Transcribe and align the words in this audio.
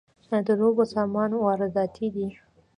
د 0.47 0.49
لوبو 0.59 0.83
سامان 0.93 1.31
وارداتی 1.35 2.07
دی؟ 2.15 2.27